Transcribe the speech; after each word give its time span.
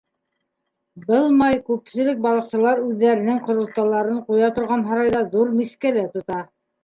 Был 1.09 1.27
май 1.41 1.57
күпселек 1.67 2.23
балыҡсылар 2.23 2.81
үҙҙәренең 2.87 3.37
ҡаралтыларын 3.49 4.19
ҡуя 4.31 4.51
торған 4.57 4.87
һарайҙа 4.91 5.21
ҙур 5.35 5.55
мискәлә 5.61 6.07
тора. 6.17 6.41